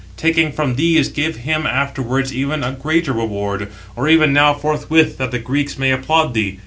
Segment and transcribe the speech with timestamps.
[0.17, 5.29] Taking from these, give him afterwards even a greater reward, or even now forthwith, that
[5.29, 6.57] the Greeks may applaud thee.